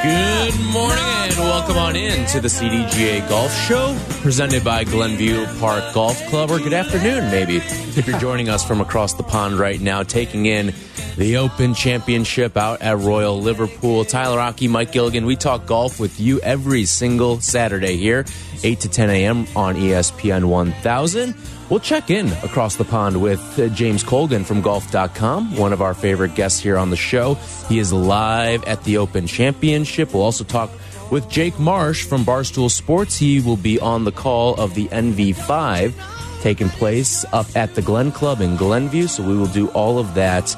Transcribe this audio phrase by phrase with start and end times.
[0.00, 5.92] Good morning and welcome on in to the CDGA Golf Show presented by Glenview Park
[5.92, 9.80] Golf Club, or good afternoon, maybe, if you're joining us from across the pond right
[9.80, 10.72] now, taking in
[11.18, 14.04] the Open Championship out at Royal Liverpool.
[14.04, 18.24] Tyler Aki, Mike Gilligan, we talk golf with you every single Saturday here,
[18.62, 19.46] 8 to 10 a.m.
[19.56, 21.34] on ESPN 1000.
[21.68, 25.92] We'll check in across the pond with uh, James Colgan from golf.com, one of our
[25.92, 27.34] favorite guests here on the show.
[27.68, 30.14] He is live at the Open Championship.
[30.14, 30.70] We'll also talk
[31.10, 33.18] with Jake Marsh from Barstool Sports.
[33.18, 35.94] He will be on the call of the NV5
[36.42, 39.08] taking place up at the Glen Club in Glenview.
[39.08, 40.54] So we will do all of that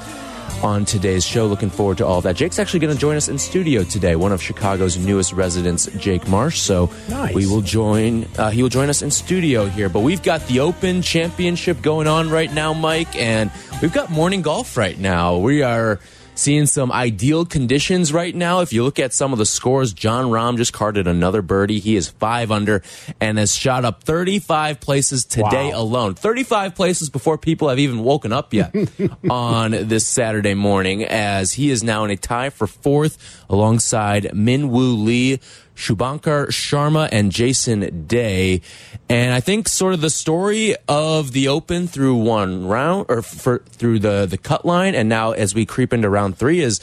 [0.62, 1.47] on today's show.
[1.47, 2.37] Looking forward to all of that.
[2.37, 4.17] Jake's actually going to join us in studio today.
[4.17, 6.59] One of Chicago's newest residents, Jake Marsh.
[6.59, 7.34] So Nice.
[7.34, 8.27] we will join.
[8.39, 9.89] Uh, he will join us in studio here.
[9.89, 13.51] But we've got the Open Championship going on right now, Mike, and
[13.83, 15.39] we've got morning golf right now.
[15.39, 16.01] We are.
[16.41, 18.61] Seeing some ideal conditions right now.
[18.61, 21.81] If you look at some of the scores, Jon Rahm just carded another birdie.
[21.81, 22.83] He is five under
[23.21, 25.81] and has shot up 35 places today Wow.
[25.83, 26.15] alone.
[26.15, 28.75] 35 places before people have even woken up yet
[29.29, 34.71] on this Saturday morning, as he is now in a tie for fourth alongside Min
[34.71, 35.41] Woo Lee.
[35.81, 38.61] Shubhankar Sharma and Jason Day.
[39.09, 43.61] And I think sort of the story of the Open through one round or for,
[43.70, 44.95] through the, the cut line.
[44.95, 46.81] And now as we creep into round three is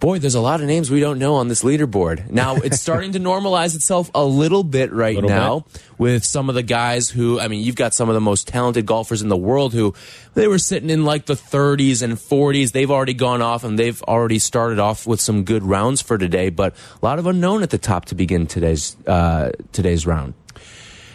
[0.00, 2.30] boy, there's a lot of names we don't know on this leaderboard.
[2.30, 5.66] Now it's starting to normalize itself a little bit right Little now
[5.98, 8.86] with some of the guys who, I mean, you've got some of the most talented
[8.86, 9.94] golfers in the world who
[10.34, 12.72] they were sitting in like the 30s and 40s.
[12.72, 16.50] They've already gone off and they've already started off with some good rounds for today,
[16.50, 20.34] but a lot of unknown at the top to begin today's uh, today's round.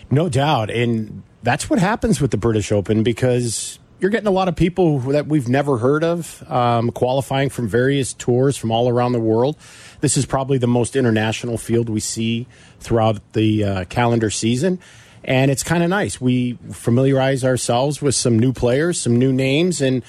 [0.09, 0.70] No doubt.
[0.70, 5.00] And that's what happens with the British Open because you're getting a lot of people
[5.00, 9.56] that we've never heard of um, qualifying from various tours from all around the world.
[10.01, 12.47] This is probably the most international field we see
[12.79, 14.79] throughout the uh, calendar season.
[15.23, 16.19] And it's kind of nice.
[16.19, 20.01] We familiarize ourselves with some new players, some new names, and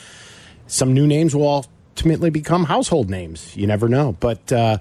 [0.66, 3.54] some new names will ultimately become household names.
[3.54, 4.16] You never know.
[4.20, 4.78] But uh,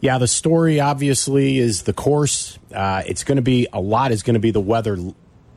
[0.00, 2.58] yeah, the story obviously is the course.
[2.74, 4.12] Uh, it's going to be a lot.
[4.12, 4.98] Is going to be the weather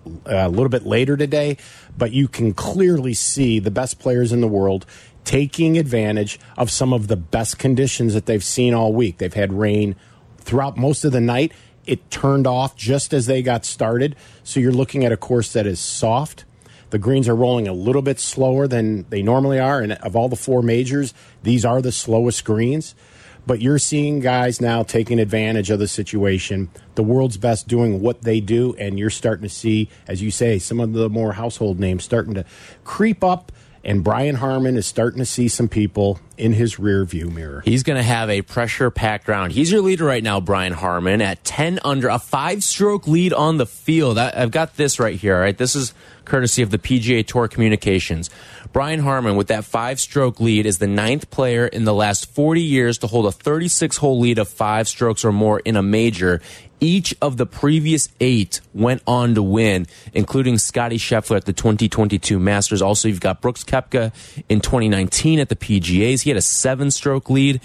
[0.05, 1.55] Uh, a little bit later today,
[1.97, 4.85] but you can clearly see the best players in the world
[5.23, 9.17] taking advantage of some of the best conditions that they've seen all week.
[9.17, 9.95] They've had rain
[10.39, 11.53] throughout most of the night.
[11.85, 14.15] It turned off just as they got started.
[14.43, 16.45] So you're looking at a course that is soft.
[16.89, 19.81] The greens are rolling a little bit slower than they normally are.
[19.81, 22.93] And of all the four majors, these are the slowest greens.
[23.45, 26.69] But you're seeing guys now taking advantage of the situation.
[26.95, 28.75] The world's best doing what they do.
[28.79, 32.33] And you're starting to see, as you say, some of the more household names starting
[32.35, 32.45] to
[32.83, 33.51] creep up.
[33.85, 37.61] And Brian Harman is starting to see some people in his rear view mirror.
[37.65, 39.51] He's going to have a pressure packed round.
[39.51, 43.57] He's your leader right now, Brian Harman, at 10 under, a five stroke lead on
[43.57, 44.17] the field.
[44.17, 45.57] I, I've got this right here, all right?
[45.57, 45.93] This is
[46.25, 48.29] courtesy of the PGA Tour Communications.
[48.71, 52.61] Brian Harman, with that five stroke lead, is the ninth player in the last 40
[52.61, 56.41] years to hold a 36 hole lead of five strokes or more in a major.
[56.79, 62.39] Each of the previous eight went on to win, including Scottie Scheffler at the 2022
[62.39, 62.81] Masters.
[62.81, 64.11] Also, you've got Brooks Koepka
[64.49, 66.23] in 2019 at the PGAs.
[66.23, 67.61] He had a seven stroke lead.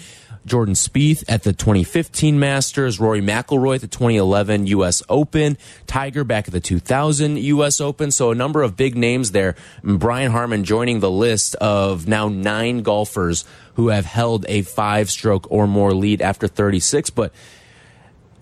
[0.49, 5.03] Jordan Spieth at the 2015 Masters, Rory McIlroy at the 2011 U.S.
[5.07, 7.79] Open, Tiger back at the 2000 U.S.
[7.79, 8.11] Open.
[8.11, 9.55] So a number of big names there.
[9.83, 15.47] Brian Harman joining the list of now nine golfers who have held a five stroke
[15.51, 17.11] or more lead after 36.
[17.11, 17.31] But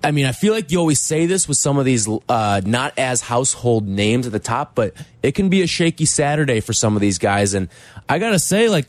[0.03, 2.97] I mean, I feel like you always say this with some of these uh, not
[2.97, 6.95] as household names at the top, but it can be a shaky Saturday for some
[6.95, 7.53] of these guys.
[7.53, 7.67] And
[8.07, 8.87] I gotta say, like,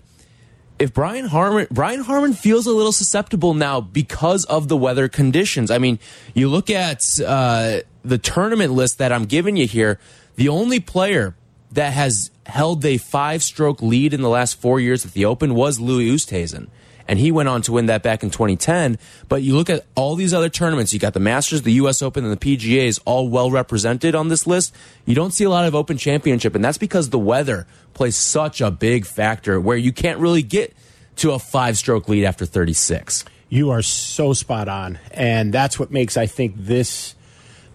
[0.79, 5.71] if Brian Harman Brian Harman feels a little susceptible now because of the weather conditions.
[5.71, 5.99] I mean,
[6.35, 9.99] you look at uh, the tournament list that I'm giving you here.
[10.37, 11.35] The only player
[11.73, 15.55] that has held a five stroke lead in the last four years at the Open
[15.55, 16.69] was Louis Oosthuizen.
[17.09, 18.99] And he went on to win that back in 2010.
[19.29, 22.03] But you look at all these other tournaments, you got the Masters, the U.S.
[22.03, 24.75] Open, and the PGAs all well represented on this list.
[25.07, 28.61] You don't see a lot of Open Championship, and that's because the weather plays such
[28.61, 30.77] a big factor where you can't really get
[31.17, 33.25] to a five stroke lead after 36.
[33.49, 34.99] You are so spot on.
[35.11, 37.15] And that's what makes, I think, this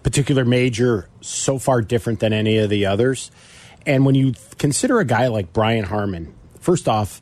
[0.02, 3.30] particular major so far different than any of the others.
[3.86, 7.20] And when you consider a guy like Brian Harman, first off,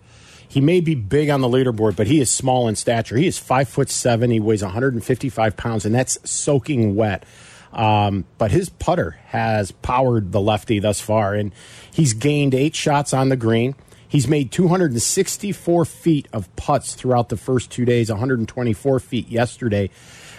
[0.52, 3.16] he may be big on the leaderboard, but he is small in stature.
[3.16, 4.31] He is five foot seven.
[4.31, 7.25] He weighs 155 pounds, and that's soaking wet.
[7.72, 11.54] Um, but his putter has powered the lefty thus far, and
[11.90, 13.75] he's gained eight shots on the green.
[14.06, 19.88] He's made 264 feet of putts throughout the first two days, 124 feet yesterday.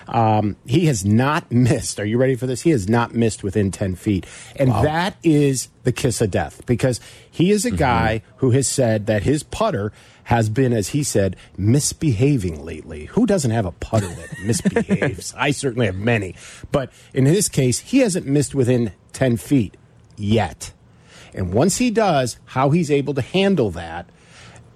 [0.07, 1.99] Um, he has not missed.
[1.99, 2.61] Are you ready for this?
[2.61, 4.25] He has not missed within 10 feet.
[4.55, 4.81] And wow.
[4.83, 7.77] that is the kiss of death because he is a mm-hmm.
[7.77, 9.91] guy who has said that his putter
[10.25, 13.05] has been, as he said, misbehaving lately.
[13.05, 15.33] Who doesn't have a putter that misbehaves?
[15.37, 16.35] I certainly have many.
[16.71, 19.75] But in his case, he hasn't missed within 10 feet
[20.15, 20.71] yet.
[21.33, 24.09] And once he does, how he's able to handle that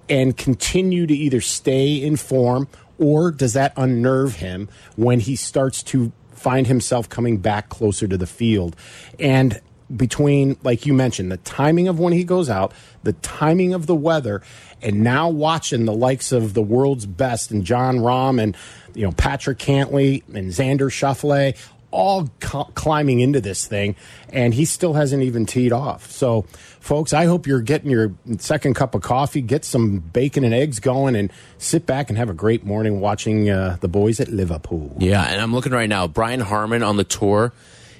[0.08, 2.68] and continue to either stay in form
[2.98, 8.16] or does that unnerve him when he starts to find himself coming back closer to
[8.16, 8.76] the field?
[9.18, 9.60] And
[9.94, 12.72] between, like you mentioned, the timing of when he goes out,
[13.02, 14.42] the timing of the weather,
[14.82, 18.56] and now watching the likes of the world's best and Jon Rahm and
[18.94, 21.56] you know Patrick Cantlay and Xander Schauffele,
[21.90, 23.96] all climbing into this thing,
[24.30, 26.10] and he still hasn't even teed off.
[26.10, 26.42] So,
[26.80, 30.80] folks, I hope you're getting your second cup of coffee, get some bacon and eggs
[30.80, 34.94] going, and sit back and have a great morning watching uh, the boys at Liverpool.
[34.98, 36.06] Yeah, and I'm looking right now.
[36.06, 37.52] Brian Harman on the tour.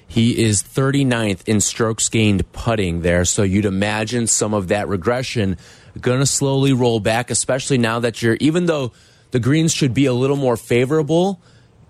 [0.07, 3.25] He is 39th in strokes gained putting there.
[3.25, 5.57] So you'd imagine some of that regression
[6.01, 8.91] going to slowly roll back, especially now that you're, even though
[9.29, 11.39] the greens should be a little more favorable,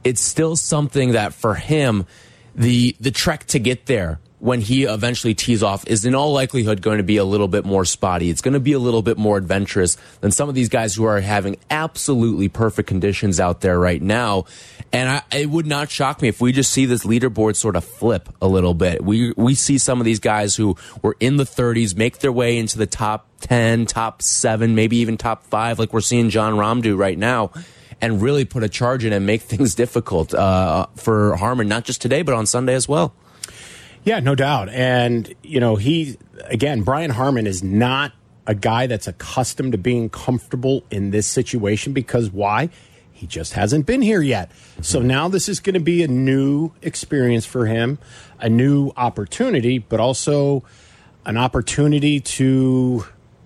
[0.04, 2.06] it's still something that for him,
[2.56, 6.82] the the trek to get there when he eventually tees off is in all likelihood
[6.82, 8.30] going to be a little bit more spotty.
[8.30, 11.04] It's going to be a little bit more adventurous than some of these guys who
[11.04, 14.46] are having absolutely perfect conditions out there right now.
[14.94, 17.84] And I, it would not shock me if we just see this leaderboard sort of
[17.84, 19.04] flip a little bit.
[19.04, 22.58] We we see some of these guys who were in the 30s make their way
[22.58, 26.82] into the top 10, top 7, maybe even top 5 like we're seeing Jon Rahm
[26.82, 27.52] do right now
[28.02, 32.02] and really put a charge in and make things difficult uh, for Harman, not just
[32.02, 33.14] today, but on Sunday as well.
[34.04, 34.70] Yeah, no doubt.
[34.70, 38.14] And, you know, he, again, Brian Harman is not
[38.48, 42.70] a guy that's accustomed to being comfortable in this situation because why?
[43.12, 44.50] He just hasn't been here yet.
[44.82, 48.00] So now this is going to be a new experience for him,
[48.40, 50.64] a new opportunity, but also
[51.26, 53.06] an opportunity to,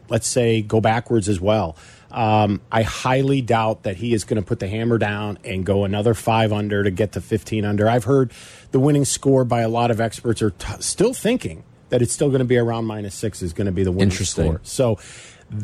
[0.09, 1.75] let's say, go backwards as well.
[2.13, 5.83] Um, I highly doubt that he is going to put the hammer down and go
[5.83, 7.89] another five under to get to 15 under.
[7.89, 8.31] I've heard
[8.71, 12.39] the winning score by a lot of experts are still thinking that it's still going
[12.39, 14.61] to be around minus six is going to be the winning score.
[14.63, 14.99] So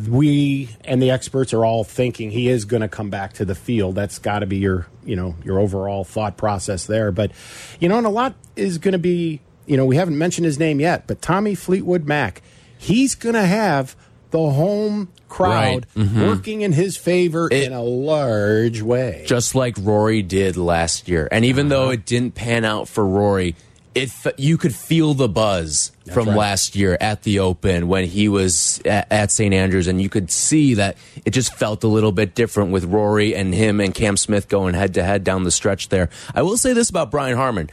[0.08, 3.56] we and the experts are all thinking he is going to come back to the
[3.56, 3.96] field.
[3.96, 7.12] That's got to be your you know your overall thought process there.
[7.12, 7.32] But
[7.80, 10.60] you know, and a lot is going to be you know we haven't mentioned his
[10.60, 12.42] name yet, but Tommy Fleetwood Mac.
[12.78, 13.98] He's going to have
[14.32, 16.06] the home crowd right.
[16.06, 16.28] mm-hmm.
[16.28, 19.24] working in his favor it, in a large way.
[19.26, 21.28] Just like Rory did last year.
[21.32, 21.86] And even uh-huh.
[21.86, 23.56] though it didn't pan out for Rory,
[23.96, 26.38] it you could feel the buzz That's from right.
[26.38, 29.54] last year at the Open when he was at, at St.
[29.54, 30.96] Andrews, and you could see that
[31.26, 34.76] it just felt a little bit different with Rory and him and Cam Smith going
[34.76, 36.10] head to head down the stretch there.
[36.36, 37.70] I will say this about Brian Harman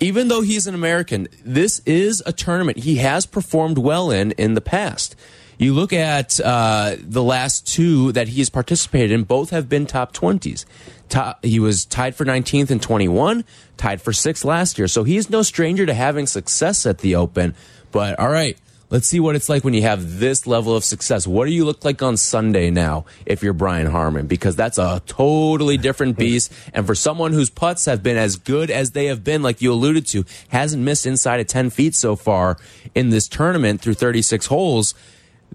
[0.00, 4.54] even though he's an American, this is a tournament he has performed well in in
[4.54, 5.16] the past.
[5.58, 9.86] You look at uh, the last two that he has participated in, both have been
[9.86, 10.64] top 20s.
[11.08, 13.44] Top, he was tied for 19th in 21,
[13.76, 14.88] tied for sixth last year.
[14.88, 17.54] So he's no stranger to having success at the Open.
[17.92, 18.58] But all right,
[18.90, 21.26] let's see what it's like when you have this level of success.
[21.26, 24.26] What do you look like on Sunday now if you're Brian Harman?
[24.26, 26.52] Because that's a totally different beast.
[26.72, 29.72] and for someone whose putts have been as good as they have been, like you
[29.72, 32.56] alluded to, hasn't missed inside of 10 feet so far
[32.94, 34.94] in this tournament through 36 holes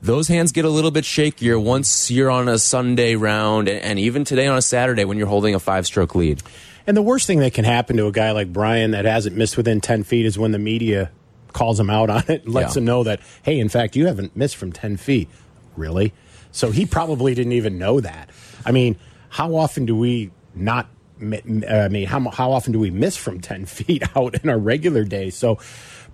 [0.01, 4.24] those hands get a little bit shakier once you're on a Sunday round and even
[4.24, 6.41] today on a Saturday when you're holding a five stroke lead.
[6.88, 9.58] And the worst thing that can happen to a guy like Brian that hasn't missed
[9.58, 11.12] within 10 feet is when the media
[11.53, 12.79] calls him out on it and lets yeah.
[12.79, 15.29] him know that, hey, in fact, you haven't missed from 10 feet.
[15.75, 16.13] Really?
[16.51, 18.29] So he probably didn't even know that.
[18.65, 18.98] I mean,
[19.29, 20.89] how often do we not
[21.22, 21.36] uh,
[21.74, 25.03] I mean, how, how often do we miss from 10 feet out in our regular
[25.03, 25.29] day?
[25.29, 25.60] So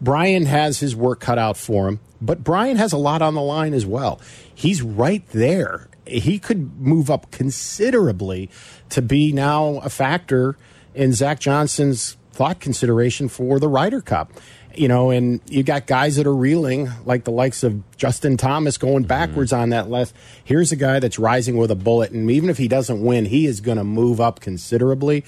[0.01, 3.41] Brian has his work cut out for him, but Brian has a lot on the
[3.41, 4.19] line as well.
[4.53, 5.89] He's right there.
[6.05, 8.49] He could move up considerably
[8.89, 10.57] to be now a factor
[10.93, 14.31] in Zach Johnson's thought consideration for the Ryder Cup
[14.77, 18.77] you know, and you got guys that are reeling, like the likes of Justin Thomas
[18.77, 19.07] going mm-hmm.
[19.07, 19.59] backwards mm.
[19.59, 20.15] on that left.
[20.43, 23.45] Here's a guy that's rising with a bullet, and even if he doesn't win, he
[23.45, 25.23] is going to move up considerably.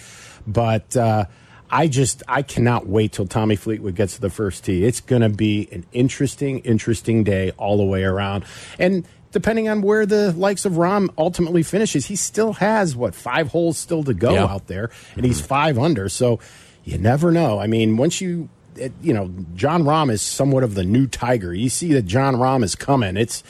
[0.46, 1.26] But uh,
[1.70, 4.86] I just I cannot wait till Tommy Fleetwood gets to the first tee.
[4.86, 8.46] It's going to be an interesting, interesting day all the way around,
[8.80, 13.50] and depending on where the likes of Rahm ultimately finishes, he still has what five
[13.50, 16.10] holes still to go out there, and he's five under.
[16.10, 16.40] So
[16.84, 17.60] you never know.
[17.60, 21.54] I mean, once you it, you know, Jon Rahm is somewhat of the new tiger.
[21.54, 23.18] You see that Jon Rahm is coming.
[23.18, 23.44] It's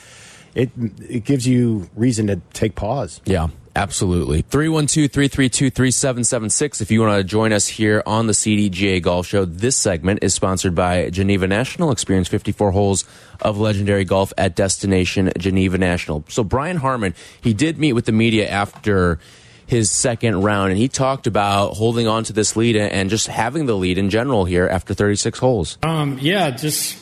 [0.54, 0.70] it
[1.08, 3.20] it gives you reason to take pause.
[3.24, 3.48] Yeah.
[3.78, 4.42] Absolutely.
[4.42, 6.80] 312 332 3776.
[6.80, 10.34] If you want to join us here on the CDGA Golf Show, this segment is
[10.34, 11.92] sponsored by Geneva National.
[11.92, 13.04] Experience 54 holes
[13.40, 16.24] of legendary golf at Destination Geneva National.
[16.28, 19.20] So, Brian Harman, he did meet with the media after
[19.64, 23.66] his second round, and he talked about holding on to this lead and just having
[23.66, 25.78] the lead in general here after 36 holes.
[25.84, 26.98] Um, yeah, just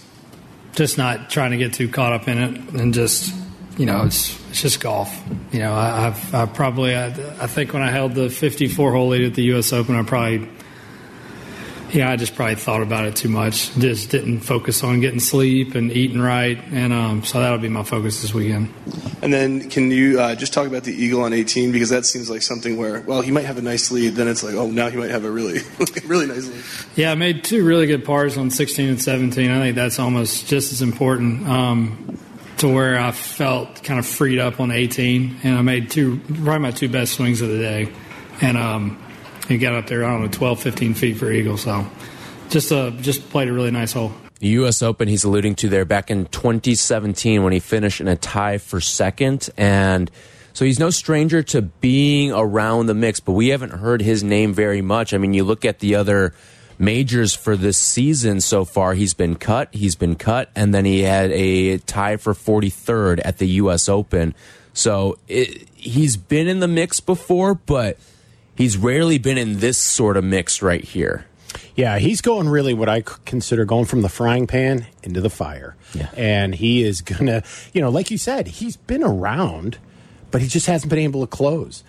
[0.75, 3.33] just not trying to get too caught up in it, and just
[3.77, 5.15] you know, it's it's just golf.
[5.53, 9.09] You know, I, have I probably I, I think when I held the 54 hole
[9.09, 9.73] lead at the U.S.
[9.73, 10.49] Open, I probably
[11.93, 13.73] yeah, I just probably thought about it too much.
[13.75, 17.85] Just didn't focus on getting sleep and eating right, and um, so that'll be my
[17.85, 18.73] focus this weekend.
[19.23, 22.29] And then, can you uh, just talk about the eagle on 18 because that seems
[22.29, 24.89] like something where, well, he might have a nice lead, then it's like, oh, now
[24.91, 25.61] he might have a really,
[26.05, 26.63] really nice lead.
[26.97, 29.51] Yeah, I made two really good pars on 16 and 17.
[29.51, 31.49] I think that's almost just as important.
[31.49, 32.19] Um,
[32.59, 36.59] to where I felt kind of freed up on 18, and I made two, probably
[36.59, 37.93] my two best swings of the day,
[38.41, 39.03] and um,
[39.49, 41.57] he got up there, I don't know, 12, 15 feet for eagle.
[41.57, 41.87] So
[42.49, 44.13] just uh, just played a really nice hole.
[44.39, 44.83] The U.S.
[44.83, 48.81] Open he's alluding to there back in 2017 when he finished in a tie for
[48.81, 49.49] second.
[49.57, 50.11] And
[50.53, 54.53] so he's no stranger to being around the mix, but we haven't heard his name
[54.53, 55.15] very much.
[55.15, 56.35] I mean, you look at the other
[56.79, 61.03] majors for this season so far, he's been cut, he's been cut, and then he
[61.03, 63.89] had a tie for 43rd at the U.S.
[63.89, 64.35] Open.
[64.73, 67.99] So it, he's been in the mix before, but
[68.57, 71.27] he's rarely been in this sort of mix right here.
[71.75, 75.77] Yeah, he's going really what I consider going from the frying pan into the fire.
[75.95, 76.11] Yeah.
[76.17, 77.43] And he is going to,
[77.73, 79.79] you know, like you said, he's been around,
[80.31, 81.85] but he just hasn't been able to close.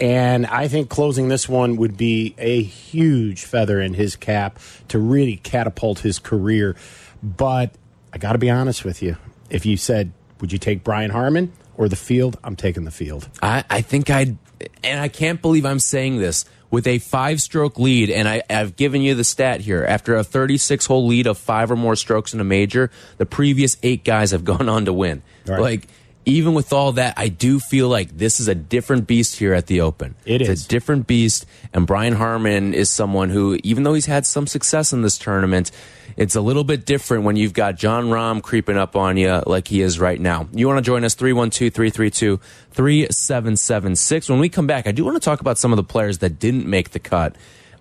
[0.00, 4.98] And I think closing this one would be a huge feather in his cap to
[4.98, 6.74] really catapult his career.
[7.22, 7.74] But
[8.12, 9.16] I got to be honest with you.
[9.50, 12.38] If you said, would you take Brian Harman or the field?
[12.42, 13.28] I'm taking the field.
[13.42, 14.38] I, I think I'd
[14.82, 18.76] and I can't believe I'm saying this with a five stroke lead, and I, have
[18.76, 19.84] given you the stat here.
[19.84, 23.76] After a 36 hole lead of five or more strokes in a major, the previous
[23.82, 25.22] eight guys have gone on to win.
[25.46, 25.60] Right.
[25.60, 25.88] Like,
[26.26, 29.66] even with all that, I do feel like this is a different beast here at
[29.66, 30.14] the Open.
[30.24, 30.64] It it's is.
[30.66, 34.92] a different beast, and Brian Harman is someone who, even though he's had some success
[34.92, 35.70] in this tournament,
[36.16, 39.68] it's a little bit different when you've got Jon Rahm creeping up on you like
[39.68, 40.48] he is right now.
[40.52, 42.38] You want to join us 312 332
[42.72, 44.28] 3776.
[44.28, 46.38] When we come back, I do want to talk about some of the players that
[46.38, 47.36] didn't make the cut.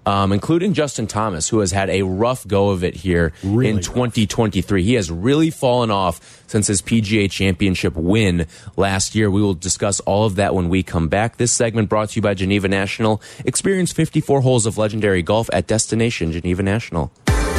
[0.06, 3.80] Um, including Justin Thomas, who has had a rough go of it here really in
[3.80, 4.82] 2023.
[4.82, 4.86] Rough.
[4.86, 9.30] He has really fallen off since his PGA Championship win last year.
[9.30, 11.38] We will discuss all of that when we come back.
[11.38, 13.22] This segment brought to you by Geneva National.
[13.46, 17.12] Experience 54 holes of legendary golf at Destination Geneva National.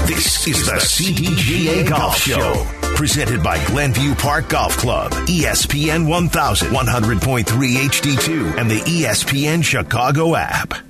[0.06, 2.66] This is the CDGA Golf Show.
[2.96, 10.89] Presented by Glenview Park Golf Club, ESPN 1100, 100.3 HD2, and the ESPN Chicago app.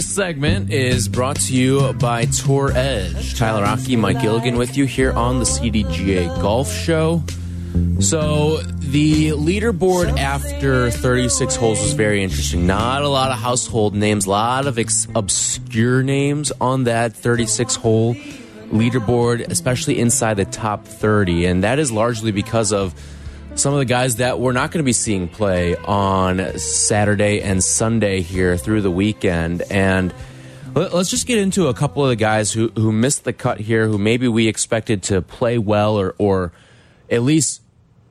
[0.00, 3.36] This segment is brought to you by Tour Edge.
[3.38, 7.22] Tyler Aki, Mike Gilligan with you here on the CDGA Golf Show.
[7.98, 12.66] So, the leaderboard after 36 holes was very interesting.
[12.66, 14.78] Not a lot of household names, a lot of
[15.14, 18.14] obscure names on that 36 hole
[18.72, 21.44] leaderboard, especially inside the top 30.
[21.44, 22.94] And that is largely because of
[23.60, 27.62] some of the guys that we're not going to be seeing play on Saturday and
[27.62, 29.62] Sunday here through the weekend.
[29.70, 30.14] And
[30.74, 33.60] let- let's just get into a couple of the guys who, who missed the cut
[33.60, 36.52] here, who maybe we expected to play well or, or
[37.10, 37.60] at least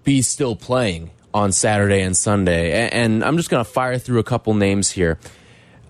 [0.03, 2.71] be still playing on Saturday and Sunday.
[2.71, 5.17] A- And, I'm just going to fire through a couple names here.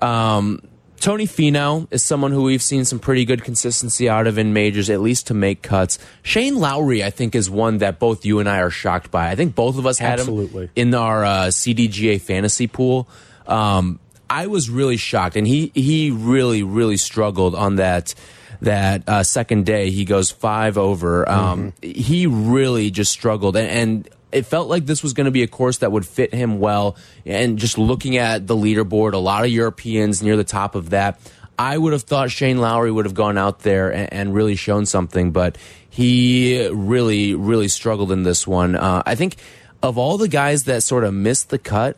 [0.01, 0.61] Um,
[0.99, 4.89] Tony Finau is someone who we've seen some pretty good consistency out of in majors,
[4.89, 5.97] at least to make cuts.
[6.21, 9.29] Shane Lowry, I think, is one that both you and I are shocked by.
[9.29, 10.65] I think both of us had Absolutely.
[10.65, 13.07] him in our uh, CDGA fantasy pool.
[13.47, 18.13] Um, I was really shocked, and he he really really struggled on that
[18.61, 19.89] that uh, second day.
[19.89, 21.27] He goes five over.
[21.27, 25.43] Um, He really just struggled, and, and it felt like this was going to be
[25.43, 26.95] a course that would fit him well.
[27.25, 31.19] And just looking at the leaderboard, a lot of Europeans near the top of that.
[31.57, 34.85] I would have thought Shane Lowry would have gone out there and, and really shown
[34.85, 35.57] something, but
[35.89, 38.75] he really, really struggled in this one.
[38.75, 39.35] Uh, I think
[39.83, 41.97] of all the guys that sort of missed the cut,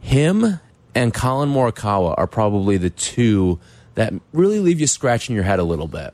[0.00, 0.60] him
[0.94, 3.58] and Collin Morikawa are probably the two
[3.94, 6.12] that really leave you scratching your head a little bit.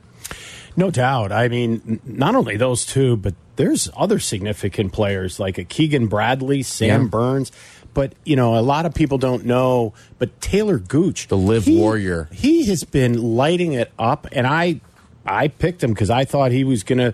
[0.77, 1.31] No doubt.
[1.31, 6.63] I mean, not only those two, but there's other significant players like a Keegan Bradley,
[6.63, 7.07] Sam Yeah.
[7.07, 7.51] Burns.
[7.93, 9.93] But you know, a lot of people don't know.
[10.17, 12.29] But Talor Gooch, The live he- warrior.
[12.31, 14.79] he has been lighting it up, and I,
[15.25, 17.13] I picked him because I thought he was going to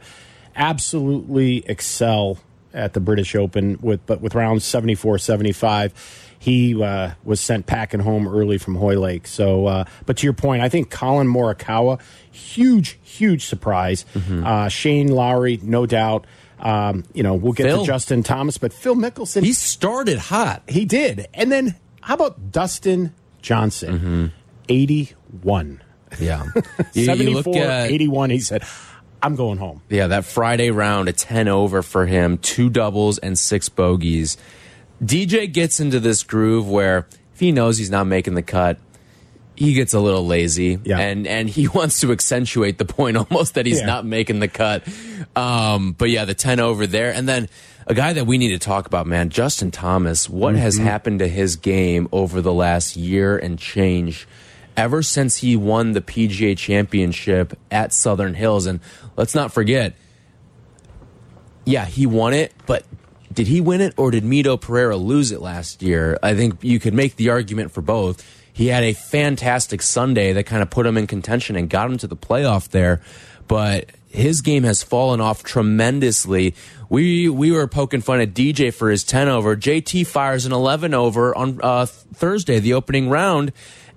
[0.56, 2.38] absolutely excel
[2.74, 6.27] at the British Open with, but with rounds 74, 75.
[6.39, 9.27] He uh, was sent packing home early from Hoylake.
[9.27, 12.00] So, uh, but to your point, I think Collin Morikawa,
[12.32, 14.06] huge, huge surprise.
[14.13, 14.46] Mm-hmm.
[14.46, 16.25] Uh, Shane Lowry, no doubt.
[16.60, 17.82] Um, you know, we'll get Phil.
[17.82, 20.63] to Justin Thomas, but Phil Mickelson, He started hot.
[20.67, 21.27] he did.
[21.34, 24.32] And then how about Dustin Johnson?
[24.70, 25.82] 81.
[26.20, 26.44] Yeah.
[26.94, 28.29] You- you 74, look at- 81.
[28.29, 28.63] He said,
[29.22, 29.82] I'm going home.
[29.89, 34.38] Yeah, that Friday round, a 10 over for him, two doubles and six bogeys.
[35.04, 38.80] DJ gets into this groove where if he knows he's not making the cut,
[39.56, 41.00] he gets a little lazy Yeah.
[41.00, 43.86] and and he wants to accentuate the point almost that he's Yeah.
[43.88, 44.84] not making the cut.
[45.36, 47.12] Um, but yeah, the 10 over there.
[47.13, 47.48] And then
[47.86, 50.30] a guy that we need to talk about, man, Justin Thomas.
[50.30, 54.27] What has happened to his game over the last year and change?
[54.75, 58.66] Ever since he won the PGA championship at Southern Hills.
[58.68, 58.80] And
[59.16, 59.94] let's not forget,
[61.66, 62.84] yeah, he won it, but
[63.38, 66.17] did he win it or did Mito Pereira lose it last year?
[66.24, 68.25] I think you could make the argument for both.
[68.51, 72.00] He had a fantastic Sunday that kind of put him in contention and got him
[72.00, 73.00] to the playoff there,
[73.47, 76.56] but his game has fallen off tremendously.
[76.89, 79.56] We we were poking fun at DJ for his 10 over.
[79.56, 83.52] JT fires an 11 over on uh, Thursday, the opening round,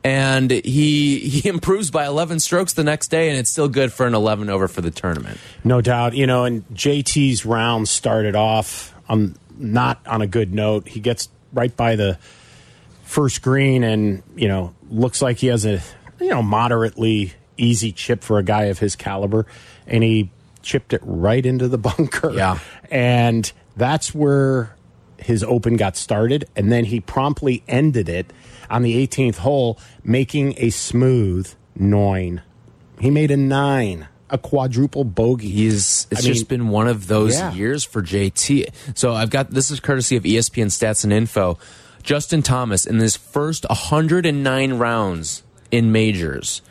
[0.04, 4.06] and he he improves by 11 strokes the next day, and it's still good for
[4.06, 5.40] an 11 over for the tournament.
[5.64, 6.12] No doubt.
[6.12, 10.88] You know, and JT's round started off um, not on a good note.
[10.88, 12.18] He gets right by the
[13.02, 15.82] first green and, you know, looks like he has a,
[16.20, 19.46] you know, moderately easy chip for a guy of his caliber.
[19.86, 20.30] And he
[20.62, 22.32] chipped it right into the bunker.
[22.32, 22.58] Yeah.
[22.90, 24.76] And that's where
[25.18, 26.48] his open got started.
[26.54, 28.32] And then he promptly ended it
[28.70, 32.42] on the 18th hole, making a smooth nine.
[33.00, 35.48] He made a nine, a quadruple bogey.
[35.50, 37.52] He's it's I mean- just been one of those Yeah.
[37.54, 38.66] years for JT.
[38.94, 41.58] So I've got this is courtesy of ESPN Stats and Info.
[42.02, 46.62] Justin Thomas in his first 109 rounds in majors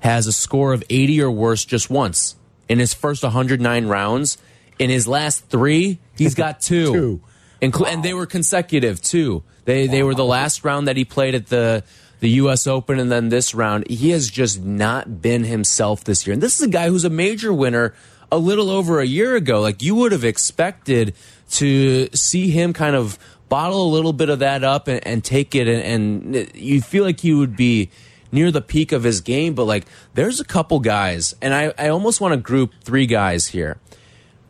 [0.00, 2.34] has a score of 80 or worse just once.
[2.68, 4.36] In his first 109 rounds,
[4.78, 6.92] in his last 3, he's got 2.
[6.92, 7.20] Two.
[7.62, 9.42] Inclu- and they were consecutive too.
[9.64, 11.84] They they were the last round that he played at the
[12.24, 12.66] the U.S.
[12.66, 13.86] Open, and then this round.
[13.86, 16.32] He has just not been himself this year.
[16.32, 17.92] And this is a guy who's a major winner
[18.32, 19.60] a little over a year ago.
[19.60, 21.14] Like you would have expected
[21.50, 23.18] to see him kind of
[23.50, 27.04] bottle a little bit of that up and, and take it, and, and you feel
[27.04, 27.90] like he would be
[28.32, 29.52] near the peak of his game.
[29.52, 29.84] But like,
[30.14, 33.76] there's a couple guys, and I I almost want to group three guys here: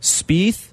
[0.00, 0.68] Spieth,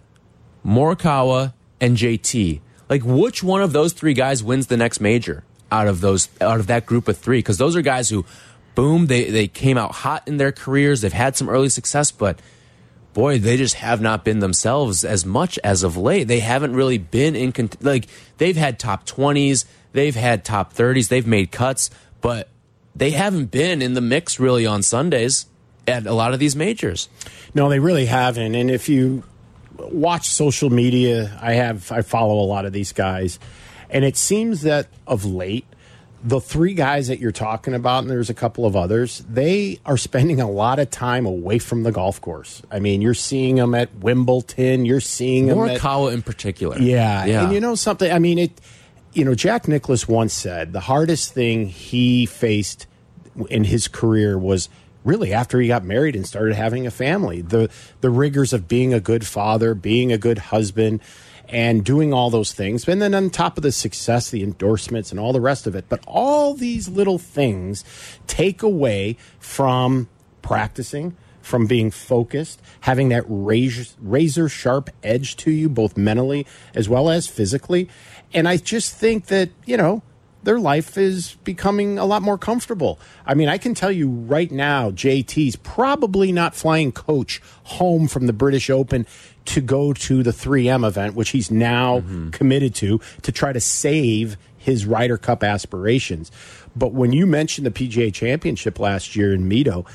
[0.63, 2.61] Morikawa, and JT.
[2.89, 6.59] Like, which one of those three guys wins the next major out of those out
[6.59, 7.39] of that group of three?
[7.39, 8.25] Because those are guys who,
[8.75, 11.01] boom, they they came out hot in their careers.
[11.01, 12.39] They've had some early success, but
[13.13, 16.27] boy, they just have not been themselves as much as of late.
[16.27, 18.07] They haven't really been in like
[18.37, 21.89] they've had top twenties, they've had top thirties, they've made cuts,
[22.21, 22.49] but
[22.95, 25.45] they haven't been in the mix really on Sundays
[25.87, 27.09] at a lot of these majors.
[27.53, 28.55] No, they really haven't.
[28.55, 29.23] And if you
[29.77, 33.39] watch social media, I have I follow a lot of these guys,
[33.91, 35.65] and it seems that of late
[36.23, 39.97] the three guys that you're talking about, and there's a couple of others, they are
[39.97, 42.61] spending a lot of time away from the golf course.
[42.69, 46.77] I mean, you're seeing them at Wimbledon, you're seeing them at Morikawa in particular.
[46.79, 47.25] yeah.
[47.25, 47.43] yeah.
[47.43, 48.11] And you know something?
[48.11, 48.61] I mean, it.
[49.13, 52.87] You know, Jack Nicklaus once said the hardest thing he faced
[53.49, 54.69] in his career was
[55.03, 57.41] really after he got married and started having a family.
[57.41, 61.01] The the rigors of being a good father, being a good husband,
[61.51, 62.87] and doing all those things.
[62.87, 65.85] And then on top of the success, the endorsements and all the rest of it.
[65.89, 67.83] But all these little things
[68.25, 70.07] take away from
[70.41, 77.09] practicing, from being focused, having that razor, sharp edge to you, both mentally as well
[77.09, 77.89] as physically.
[78.33, 80.01] And I just think that, you know,
[80.43, 82.99] their life is becoming a lot more comfortable.
[83.25, 88.27] I mean, I can tell you right now, JT's probably not flying coach home from
[88.27, 89.05] the British Open
[89.45, 92.29] to go to the 3M event, which he's now mm-hmm.
[92.29, 96.31] committed to, to try to save his Ryder Cup aspirations.
[96.75, 99.85] But when you mentioned the PGA Championship last year in Mito,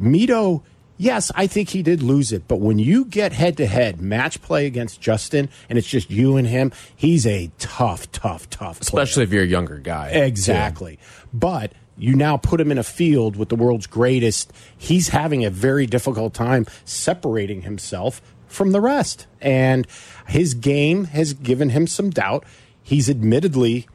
[0.00, 0.62] Mito,
[0.98, 2.46] yes, I think he did lose it.
[2.46, 6.36] But when you get head to head match play against Justin and it's just you
[6.36, 9.02] and him, he's a tough, tough, tough player.
[9.02, 10.08] Especially if you're a younger guy.
[10.08, 10.98] Exactly.
[11.32, 14.52] But you now put him in a field with the world's greatest.
[14.76, 19.26] He's having a very difficult time separating himself from the rest.
[19.40, 19.86] And
[20.26, 22.44] his game has given him some doubt.
[22.82, 23.88] He's admittedly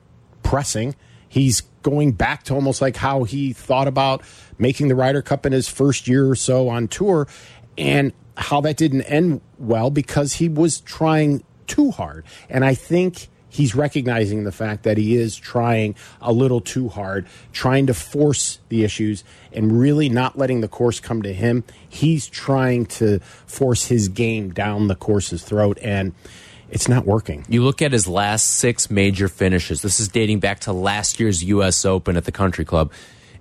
[0.43, 0.95] pressing.
[1.33, 4.21] He's going back to almost like how he thought about
[4.59, 7.27] making the Ryder Cup in his first year or so on tour
[7.75, 12.23] and how that didn't end well because he was trying too hard.
[12.51, 17.25] And I think he's recognizing the fact that he is trying a little too hard,
[17.51, 21.63] trying to force the issues and really not letting the course come to him.
[21.89, 23.17] He's trying to
[23.47, 26.13] force his game down the course's throat and
[26.73, 27.45] it's not working.
[27.47, 29.83] You look at his last six major finishes.
[29.83, 31.85] This is dating back to last year's U.S.
[31.85, 32.91] Open at the Country Club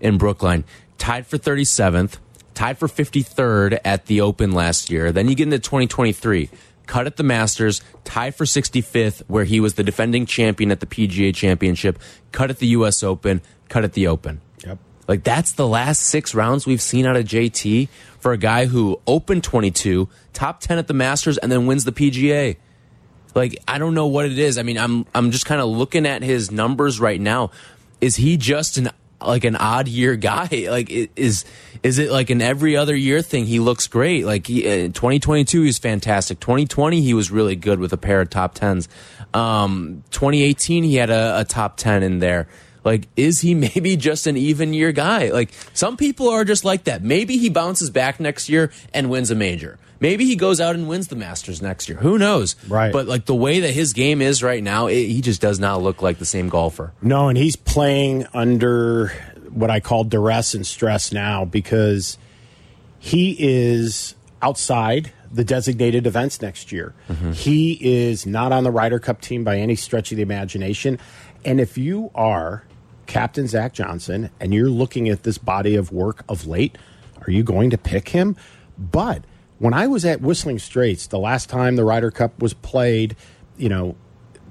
[0.01, 0.65] in Brookline.
[0.99, 2.19] Tied for 37th,
[2.53, 5.13] tied for 53rd at the Open last year.
[5.13, 6.51] Then you get into 2023,
[6.87, 10.87] cut at the Masters, tied for 65th, where he was the defending champion at the
[10.87, 11.99] PGA Championship,
[12.33, 13.03] cut at the U.S.
[13.03, 13.41] Open,
[13.71, 14.43] cut at the Open.
[14.63, 14.79] Yep.
[15.09, 17.89] Like that's the last six rounds we've seen out of JT
[18.21, 21.93] for a guy who opened 22, top 10 at the Masters, and then wins the
[21.93, 22.59] PGA.
[23.35, 24.59] Like I don't know what it is.
[24.59, 27.51] I mean, I'm I'm just kind of looking at his numbers right now.
[28.01, 28.91] Is he just an
[29.21, 30.49] like an odd year guy?
[30.73, 31.45] Like is
[31.83, 33.47] is it like an every other year thing?
[33.47, 34.25] He looks great.
[34.25, 36.41] Like he, uh, 2022 he's fantastic.
[36.41, 38.89] 2020 he was really good with a pair of top tens.
[39.35, 42.49] Um, 2018 he had a, a top ten in there.
[42.85, 45.31] Like, is he maybe just an even year guy?
[45.31, 47.03] Like, some people are just like that.
[47.03, 49.79] Maybe he bounces back next year and wins a major.
[50.03, 51.97] Maybe he goes out and wins the Masters next year.
[51.97, 52.57] Who knows?
[52.67, 52.93] Right.
[52.93, 55.81] But like the way that his game is right now, it, he just does not
[55.81, 56.93] look like the same golfer.
[57.01, 59.13] No, and he's playing under
[59.49, 62.19] what I call duress and stress now because
[62.99, 66.95] he is outside the designated events next year.
[67.09, 67.31] Mm-hmm.
[67.31, 70.99] He is not on the Ryder Cup team by any stretch of the imagination.
[71.45, 72.65] And if you are
[73.07, 76.77] Captain Zach Johnson and you're looking at this body of work of late,
[77.25, 78.35] are you going to pick him?
[78.77, 79.23] But
[79.63, 83.15] when I was at Whistling Straits the last time the Ryder Cup was played,
[83.57, 83.95] you know,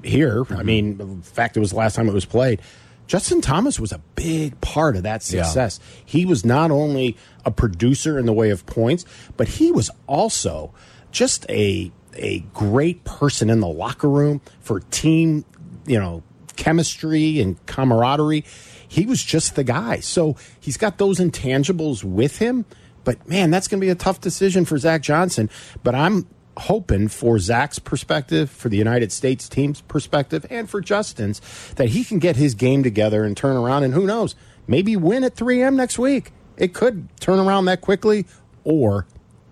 [0.05, 0.65] here, I mm-hmm.
[0.65, 2.61] mean, in fact, it was the last time it was played.
[3.07, 5.43] Justin Thomas was a big part of that Yeah.
[5.43, 5.81] success.
[6.05, 9.03] He was not only a producer in the way of points,
[9.35, 10.71] but he was also
[11.11, 15.43] just a a great person in the locker room for team,
[15.85, 16.23] you know,
[16.55, 18.45] chemistry and camaraderie.
[18.87, 19.99] He was just the guy.
[19.99, 22.63] So he's got those intangibles with him.
[23.03, 25.49] But man, that's going to be a tough decision for Zach Johnson.
[25.83, 31.41] But I'm hoping for Zach's perspective, for the United States team's perspective, and for Justin's
[31.75, 33.83] that he can get his game together and turn around.
[33.83, 34.35] And who knows,
[34.67, 36.31] maybe win at 3M next week.
[36.57, 38.27] It could turn around that quickly,
[38.63, 39.07] or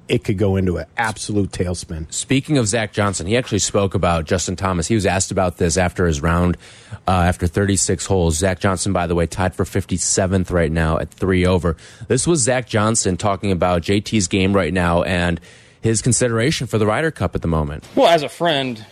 [0.10, 2.12] it could go into an absolute tailspin.
[2.12, 4.88] Speaking of Zach Johnson, he actually spoke about Justin Thomas.
[4.88, 6.58] He was asked about this after his round,
[7.08, 8.38] uh, after 36 holes.
[8.38, 11.78] Zach Johnson, by the way, tied for 57th right now at three over.
[12.08, 15.40] This was Zach Johnson talking about JT's game right now and
[15.80, 17.88] his consideration for the Ryder Cup at the moment.
[17.96, 18.84] Well, as a friend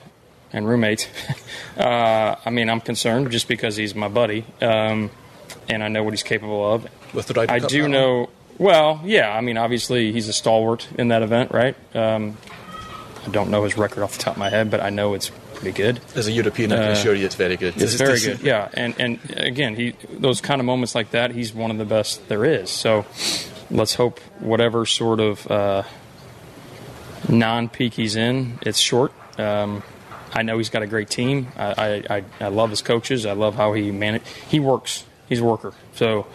[0.54, 1.10] and roommate,
[1.78, 5.10] uh, I mean, I'm concerned just because he's my buddy, um,
[5.68, 6.88] and I know what he's capable of.
[7.14, 8.30] With the Ryder I Cup do hat know.
[8.58, 9.32] Well, yeah.
[9.36, 11.76] I mean, obviously, he's a stalwart in that event, right?
[11.96, 12.38] Um,
[13.26, 15.30] I don't know his record off the top of my head, but I know it's
[15.56, 16.00] pretty good.
[16.16, 17.80] As a European, I can Uh, assure you it's very good.
[17.82, 18.70] It's very good, yeah.
[18.74, 22.28] And and again, he those kind of moments like that, he's one of the best
[22.30, 22.70] there is.
[22.70, 23.06] So
[23.70, 25.84] let's hope whatever sort of uh,
[27.30, 29.12] non-peak he's in, it's short.
[29.38, 29.84] Um,
[30.34, 31.48] I know he's got a great team.
[31.58, 31.74] I,
[32.10, 33.26] I, I, I love his coaches.
[33.26, 34.24] I love how he manage.
[34.48, 35.74] He works He's a worker.
[35.96, 36.26] So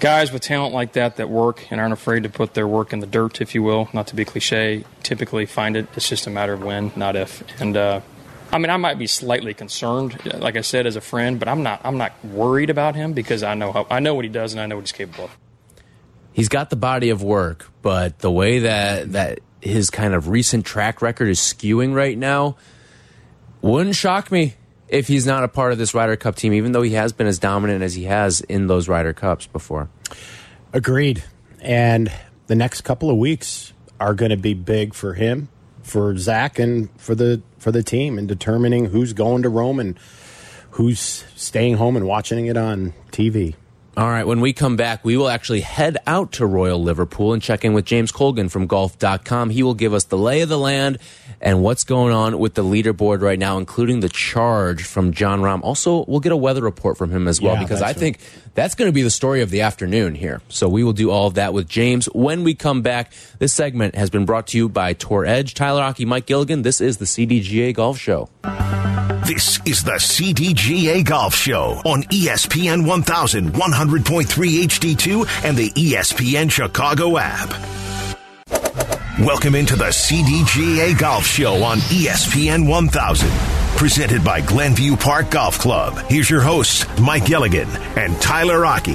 [0.00, 3.00] guys with talent like that that work and aren't afraid to put their work in
[3.00, 5.86] the dirt, if you will, not to be cliche, typically find it.
[5.94, 7.44] It's just a matter of when, not if.
[7.60, 8.00] And uh,
[8.50, 11.62] I mean, I might be slightly concerned, like I said, as a friend, but I'm
[11.62, 11.80] not.
[11.84, 14.60] I'm not worried about him because I know how I know what he does and
[14.60, 15.38] I know what he's capable of.
[16.32, 20.64] He's got the body of work, but the way that that his kind of recent
[20.64, 22.56] track record is skewing right now
[23.60, 24.54] wouldn't shock me
[24.90, 27.28] if he's not a part of this Ryder Cup team, even though he has been
[27.28, 29.88] as dominant as he has in those Ryder Cups before.
[30.72, 31.22] Agreed.
[31.60, 32.12] And
[32.48, 35.48] the next couple of weeks are going to be big for him,
[35.82, 39.98] for Zach, and for the for the team in determining who's going to Rome and
[40.70, 43.54] who's staying home and watching it on TV.
[43.96, 47.42] All right, when we come back, we will actually head out to Royal Liverpool and
[47.42, 49.50] check in with James Colgan from golf.com.
[49.50, 50.98] He will give us the lay of the land
[51.40, 55.62] and what's going on with the leaderboard right now, including the charge from Jon Rahm.
[55.64, 58.20] Also, we'll get a weather report from him as well, Yeah, because I that's think
[58.54, 60.40] that's going to be the story of the afternoon here.
[60.48, 63.12] So we will do all of that with James when we come back.
[63.38, 65.54] This segment has been brought to you by Tour Edge.
[65.54, 66.62] Tyler Aki, Mike Gilligan.
[66.62, 68.28] This is the CDGA Golf Show.
[69.24, 77.50] This is the CDGA Golf Show on ESPN 1100.3 HD2 and the ESPN Chicago app.
[79.20, 83.59] Welcome into the CDGA Golf Show on ESPN 1000.
[83.80, 85.96] Presented by Glenview Park Golf Club.
[86.00, 87.66] Here's your hosts, Mike Gilligan
[87.96, 88.92] and Tyler Aki.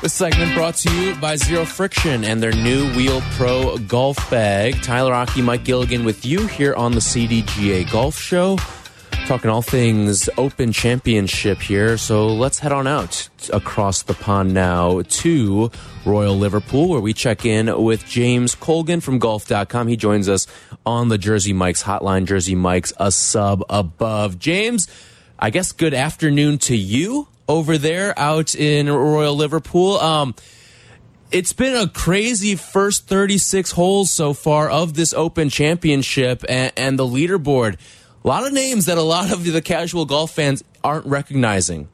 [0.00, 4.82] This segment brought to you by Zero Friction and their new Wheel Pro golf bag.
[4.82, 8.56] Tyler Aki, Mike Gilligan with you here on the CDGA Golf Show.
[9.32, 11.96] Talking all things Open Championship here.
[11.96, 15.70] So let's head on out across the pond now to
[16.04, 19.88] Royal Liverpool, where we check in with James Colgan from golf.com.
[19.88, 20.46] He joins us
[20.84, 22.26] on the Jersey Mike's hotline.
[22.26, 24.38] Jersey Mike's a sub above.
[24.38, 24.86] James,
[25.38, 29.96] I guess good afternoon to you over there out in Royal Liverpool.
[29.96, 30.34] Um,
[31.30, 36.98] it's been a crazy first 36 holes so far of this Open Championship and, and
[36.98, 37.78] the leaderboard.
[38.24, 41.88] A lot of names that a lot of the casual golf fans aren't recognizing.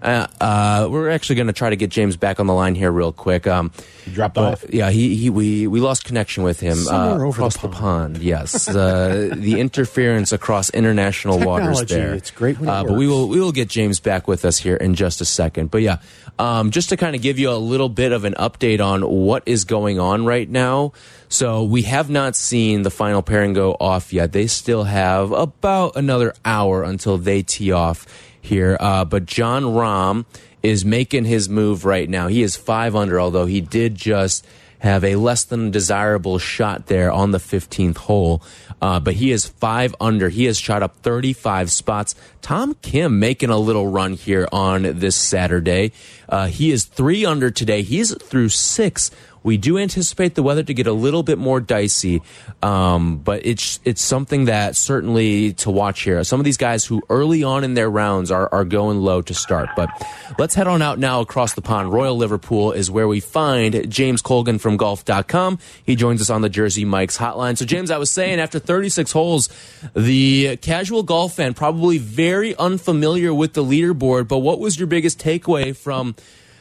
[0.00, 2.90] Uh, uh, we're actually going to try to get James back on the line here
[2.90, 3.46] real quick.
[3.46, 3.72] Um,
[4.04, 4.64] He dropped but, off.
[4.68, 7.74] Yeah, he, he we we lost connection with him Somewhere uh, over across the the
[7.74, 8.18] pond.
[8.18, 12.14] Yes, uh, the interference across international waters there.
[12.14, 14.58] it's great when it uh, but we will we will get James back with us
[14.58, 15.70] here in just a second.
[15.70, 15.98] But yeah,
[16.38, 19.42] um, just to kind of give you a little bit of an update on what
[19.46, 20.92] is going on right now.
[21.28, 24.32] So we have not seen the final pairing go off yet.
[24.32, 28.06] They still have about another hour until they tee off
[28.40, 28.76] here.
[28.80, 30.24] Uh, but Jon Rahm
[30.62, 32.28] is making his move right now.
[32.28, 34.46] He is five under, although he did just
[34.80, 38.42] have a less than desirable shot there on the 15th hole.
[38.80, 40.28] Uh, but he is five under.
[40.28, 42.14] He has shot up 35 spots.
[42.42, 45.92] Tom Kim making a little run here on this Saturday.
[46.28, 47.82] Uh, he is three under today.
[47.82, 49.10] He's through six.
[49.42, 52.22] We do anticipate the weather to get a little bit more dicey,
[52.62, 56.22] um, but it's it's something that certainly to watch here.
[56.24, 59.34] Some of these guys who early on in their rounds are, are going low to
[59.34, 59.70] start.
[59.76, 59.90] But
[60.38, 61.92] let's head on out now across the pond.
[61.92, 65.58] Royal Liverpool is where we find James Colgan from golf.com.
[65.84, 67.56] He joins us on the Jersey Mike's hotline.
[67.56, 69.48] So, James, I was saying after 36 holes,
[69.94, 74.28] the casual golf fan probably very unfamiliar with the leaderboard.
[74.28, 76.14] But what was your biggest takeaway from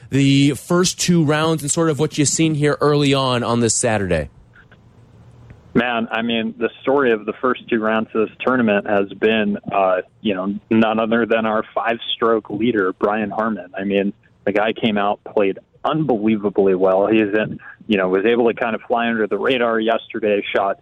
[0.10, 3.76] the first two rounds and sort of what you've seen here early on on this
[3.76, 4.30] Saturday?
[5.74, 9.60] Man, I mean, the story of the first two rounds of this tournament has been,
[9.72, 13.74] uh, you know, none other than our five-stroke leader, Brian Harman.
[13.78, 17.06] I mean, the guy came out, played unbelievably well.
[17.06, 20.44] He is, in, you know, was able to kind of fly under the radar yesterday.
[20.56, 20.82] Shot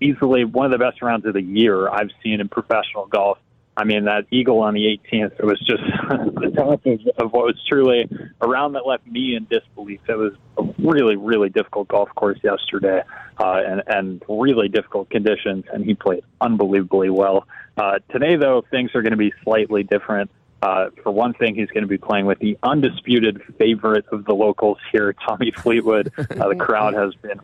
[0.00, 3.38] easily one of the best rounds of the year I've seen in professional golf.
[3.78, 7.46] I mean, that eagle on the 18th, it was just the top of, of what
[7.46, 8.08] was truly
[8.40, 10.00] a round that left me in disbelief.
[10.08, 13.02] It was a really, really difficult golf course yesterday
[13.38, 17.46] uh, and, and really difficult conditions, and he played unbelievably well.
[17.76, 20.28] Uh, today, though, things are going to be slightly different.
[20.60, 24.34] Uh, for one thing, he's going to be playing with the undisputed favorite of the
[24.34, 26.12] locals here, Tommy Fleetwood.
[26.18, 27.40] Uh, the crowd has been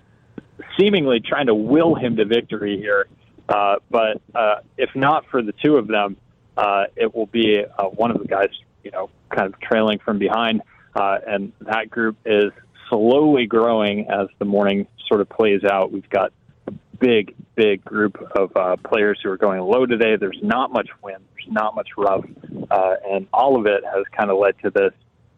[0.77, 3.07] seemingly trying to will him to victory here.
[3.49, 6.17] Uh, but uh, if not for the two of them,
[6.57, 8.51] uh, it will be uh, one of the guys,
[8.83, 10.63] you know, kind of trailing from behind.
[10.95, 12.53] Uh, and that group is
[12.89, 15.91] slowly growing as the morning sort of plays out.
[15.91, 16.33] We've got
[16.67, 20.17] a big, big group of uh, players who are going low today.
[20.17, 21.25] There's not much wind.
[21.35, 22.25] There's not much rough,
[22.71, 24.93] uh, and all of it has kind of led to this,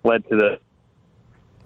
[0.05, 0.59] led to the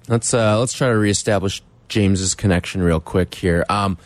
[0.09, 3.65] Let's uh, let's try to reestablish James's connection real quick here.
[3.69, 3.97] Um,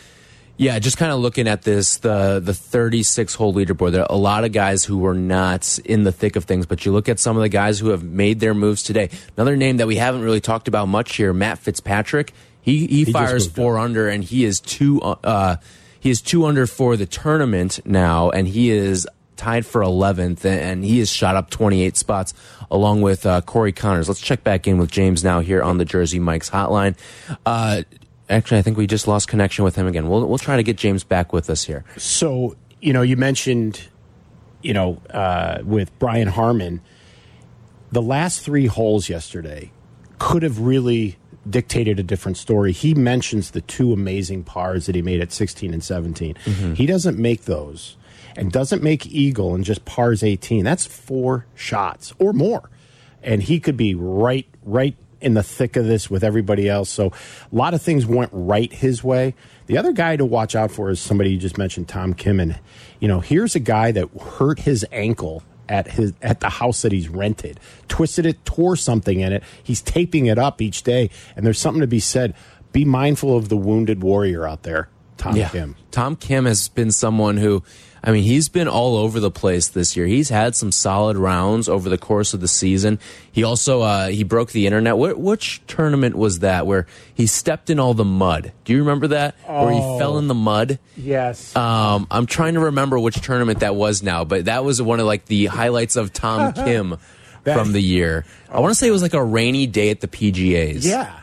[0.56, 3.92] yeah, just kind of looking at this the the 36 hole leaderboard.
[3.92, 6.84] There are a lot of guys who were not in the thick of things, but
[6.86, 9.10] you look at some of the guys who have made their moves today.
[9.36, 12.32] Another name that we haven't really talked about much here, Matt Fitzpatrick.
[12.60, 15.02] He he, just fires four under, and he is two.
[15.02, 15.56] Uh,
[15.98, 20.84] he is two under for the tournament now, and he is tied for 11th, and
[20.84, 22.34] he has shot up 28 spots
[22.70, 24.08] along with uh, Corey Conners.
[24.08, 26.96] Let's check back in with James now here on the Jersey Mike's hotline.
[27.44, 27.82] Uh,
[28.28, 30.08] actually, I think we just lost connection with him again.
[30.08, 31.84] We'll we'll try to get James back with us here.
[31.96, 33.88] So, you know, you mentioned,
[34.62, 36.80] you know, uh, with Brian Harman,
[37.92, 39.70] the last three holes yesterday
[40.18, 41.16] could have really
[41.48, 42.72] dictated a different story.
[42.72, 46.34] He mentions the two amazing pars that he made at 16 and 17.
[46.74, 47.96] He doesn't make those
[48.36, 50.64] and doesn't make eagle and just pars 18.
[50.64, 52.70] That's four shots or more.
[53.22, 56.90] And he could be right right in the thick of this with everybody else.
[56.90, 59.34] So a lot of things went right his way.
[59.66, 62.58] The other guy to watch out for is somebody you just mentioned, Tom Kimmin.
[63.00, 66.92] You know, here's a guy that hurt his ankle at his at the house that
[66.92, 67.58] he's rented,
[67.88, 69.42] twisted it, tore something in it.
[69.62, 72.34] He's taping it up each day, and there's something to be said.
[72.72, 74.88] Be mindful of the wounded warrior out there,
[75.24, 75.76] Tom Kim.
[75.90, 77.62] Tom Kim has been someone who,
[78.02, 80.06] I mean, he's been all over the place this year.
[80.06, 82.98] He's had some solid rounds over the course of the season.
[83.32, 84.94] He also uh, he broke the internet.
[84.96, 88.52] Wh which tournament was that where he stepped in all the mud?
[88.64, 89.34] Do you remember that?
[89.46, 90.78] Where he fell in the mud.
[90.96, 91.54] Yes.
[91.56, 95.06] Um, I'm trying to remember which tournament that was now, but that was one of
[95.06, 96.96] like the highlights of Tom Kim
[97.44, 98.24] That- from the year.
[98.50, 100.86] I want to say it was like a rainy day at the PGA's.
[100.86, 101.20] yeah.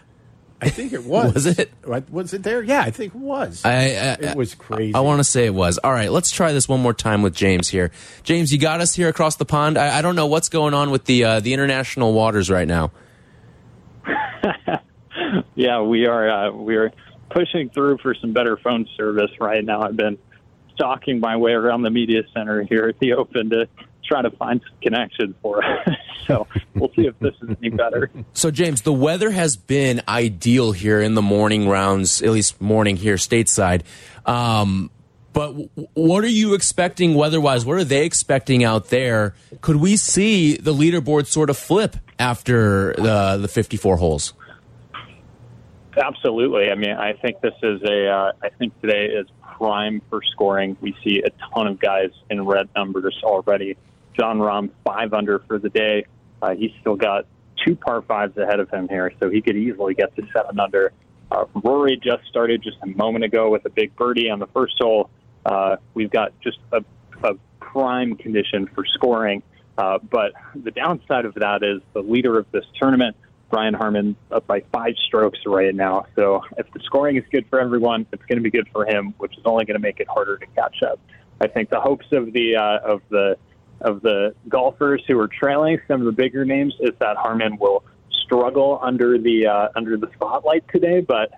[0.62, 1.34] I think it was.
[1.34, 1.71] Was it?
[2.12, 2.62] Was it there?
[2.62, 3.65] Yeah, I think it was.
[3.65, 3.78] I, I,
[4.19, 4.93] it was crazy.
[4.93, 5.80] I want to say it was.
[5.80, 7.91] All right, let's try this one more time with James here.
[8.21, 9.78] James, you got us here across the pond.
[9.78, 12.91] I, I don't know what's going on with the uh, the international waters right now.
[15.56, 16.91] yeah, we are uh, we are
[17.32, 19.82] pushing through for some better phone service right now.
[19.82, 20.19] I've been
[20.76, 23.67] stalking my way around the media center here at the Open to
[24.03, 25.95] try to find some connection for us.
[26.27, 28.09] so we'll see if this is any better.
[28.33, 32.97] So, James, the weather has been ideal here in the morning rounds, at least morning
[32.97, 33.83] here stateside.
[34.25, 34.89] Um,
[35.33, 35.53] but
[35.93, 37.65] what are you expecting weather-wise?
[37.65, 39.33] What are they expecting out there?
[39.61, 44.33] Could we see the leaderboard sort of flip after the the 54 holes?
[45.95, 46.69] Absolutely.
[46.69, 48.07] I mean, I think this is a.
[48.07, 50.77] Uh, I think today is prime for scoring.
[50.81, 53.77] We see a ton of guys in red numbers already.
[54.19, 56.06] Jon Rahm five under for the day.
[56.41, 57.26] Uh, he's still got
[57.65, 60.91] two par fives ahead of him here, so he could easily get to seven under.
[61.32, 64.76] Uh, Rory just started just a moment ago with a big birdie on the first
[64.80, 65.10] hole.
[65.45, 66.84] Uh, we've got just a,
[67.24, 69.41] a prime condition for scoring.
[69.78, 73.15] Uh, but the downside of that is the leader of this tournament,
[73.50, 76.06] Brian Harman, up by five strokes right now.
[76.15, 79.13] So if the scoring is good for everyone, it's going to be good for him,
[79.17, 81.00] which is only going to make it harder to catch up.
[81.39, 83.38] I think the hopes of the uh, of the
[83.81, 87.83] of the golfers who are trailing some of the bigger names is that Harman will
[88.23, 91.31] struggle under the uh, under the spotlight today, but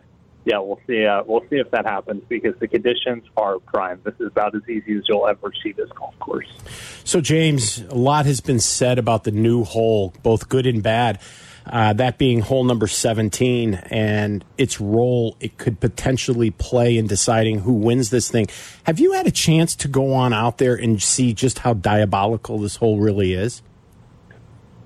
[0.45, 1.05] yeah, we'll see.
[1.05, 4.01] Uh, we'll see if that happens because the conditions are prime.
[4.03, 6.47] This is about as easy as you'll ever see this golf course.
[7.05, 11.19] So, James, a lot has been said about the new hole, both good and bad.
[11.65, 17.59] Uh, that being hole number 17 and its role it could potentially play in deciding
[17.59, 18.47] who wins this thing.
[18.83, 22.59] Have you had a chance to go on out there and see just how diabolical
[22.59, 23.61] this hole really is?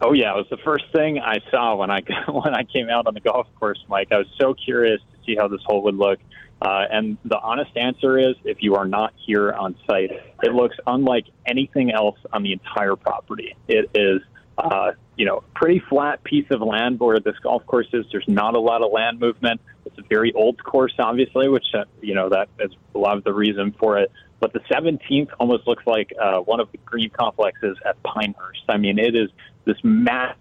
[0.01, 3.07] Oh yeah, it was the first thing I saw when I when I came out
[3.07, 4.09] on the golf course, Mike.
[4.11, 6.19] I was so curious to see how this hole would look.
[6.59, 10.11] Uh, and the honest answer is, if you are not here on site,
[10.41, 13.55] it looks unlike anything else on the entire property.
[13.67, 14.21] It is,
[14.57, 18.05] uh, you know, pretty flat piece of land where this golf course is.
[18.11, 19.61] There's not a lot of land movement.
[19.85, 23.23] It's a very old course, obviously, which uh, you know that is a lot of
[23.23, 24.11] the reason for it.
[24.39, 28.63] But the 17th almost looks like uh, one of the green complexes at Pinehurst.
[28.69, 29.29] I mean, it is
[29.65, 30.37] this massive.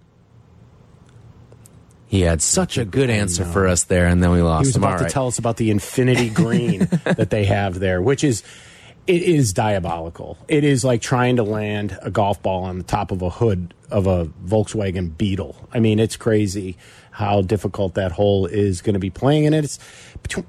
[2.09, 4.65] He had such a good answer for us there, and then we lost.
[4.65, 4.83] He was him.
[4.83, 5.13] about All to right.
[5.13, 8.43] tell us about the infinity green that they have there, which is
[9.07, 10.37] it is diabolical.
[10.49, 13.73] It is like trying to land a golf ball on the top of a hood
[13.91, 15.69] of a Volkswagen Beetle.
[15.73, 16.77] I mean, it's crazy
[17.13, 19.79] how difficult that hole is going to be playing, and it's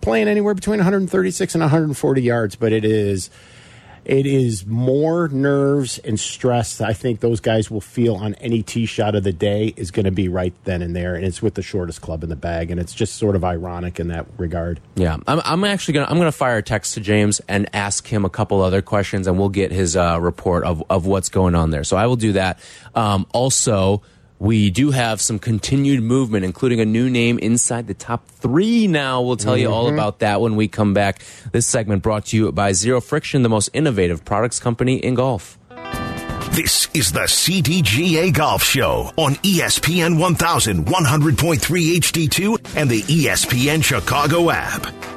[0.01, 2.55] playing anywhere between 136 and 140 yards.
[2.55, 3.29] But it is
[4.07, 8.85] it is more nerves and stress I think those guys will feel on any tee
[8.85, 11.55] shot of the day is going to be right then and there, and it's with
[11.55, 14.79] the shortest club in the bag, and it's just sort of ironic in that regard.
[14.95, 18.23] Yeah, I'm, I'm actually gonna I'm gonna fire a text to James and ask him
[18.23, 21.71] a couple other questions, and we'll get his uh, report of of what's going on
[21.71, 21.83] there.
[21.83, 22.59] So I will do that.
[22.95, 24.01] Um, also,
[24.39, 29.21] we do have some continued movement, including a new name inside the top three now.
[29.21, 29.95] We'll tell you all mm-hmm.
[29.95, 31.21] about that when we come back.
[31.51, 35.57] This segment brought to you by Zero Friction, the most innovative products company in golf.
[36.51, 41.59] This is the CDGA Golf Show on E ESPN 1100.3
[41.97, 45.16] HD2 and the E ESPN Chicago app.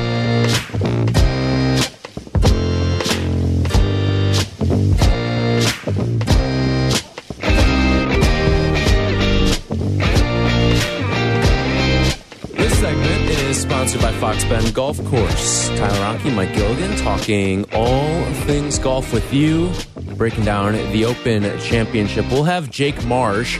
[14.01, 15.69] By Fox Bend Golf Course.
[15.69, 19.71] Tyler Aki, Mike Gilligan, talking all things golf with you,
[20.15, 22.25] breaking down the Open Championship.
[22.31, 23.57] We'll have Jake Marsh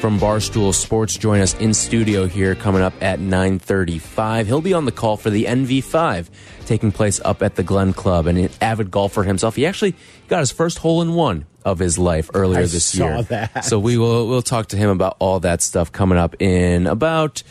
[0.00, 4.46] from Barstool Sports join us in studio here coming up at 9.35.
[4.46, 6.28] He'll be on the call for the NV5
[6.64, 8.26] taking place up at the Glen Club.
[8.26, 9.94] And an avid golfer himself, he actually
[10.28, 13.22] got his first hole in one of his life earlier I this saw year.
[13.24, 13.64] that.
[13.66, 17.42] So we will we'll talk to him about all that stuff coming up in about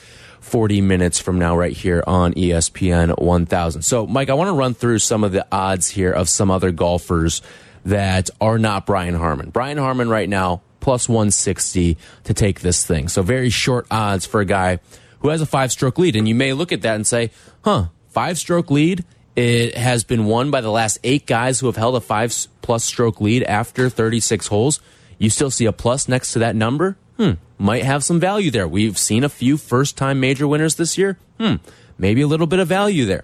[0.41, 3.83] 40 minutes from now right here on ESPN 1000.
[3.83, 6.71] So Mike, I want to run through some of the odds here of some other
[6.71, 7.41] golfers
[7.85, 9.49] that are not Brian Harman.
[9.51, 13.07] Brian Harman right now plus 160 to take this thing.
[13.07, 14.79] So very short odds for a guy
[15.19, 17.31] who has a five-stroke lead and you may look at that and say,
[17.63, 21.95] "Huh, five-stroke lead it has been won by the last 8 guys who have held
[21.95, 24.81] a 5 plus stroke lead after 36 holes."
[25.19, 26.97] You still see a plus next to that number?
[27.17, 28.67] Hmm, might have some value there.
[28.67, 31.19] We've seen a few first time major winners this year.
[31.39, 31.55] Hmm,
[31.97, 33.23] maybe a little bit of value there.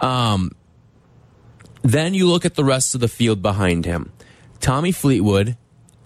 [0.00, 0.52] Um,
[1.82, 4.12] then you look at the rest of the field behind him.
[4.60, 5.56] Tommy Fleetwood